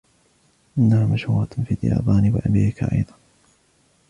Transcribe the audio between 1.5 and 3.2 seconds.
في اليابان وأمريكا أيضًا.